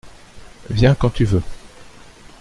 [0.71, 1.43] Viens quand tu veux.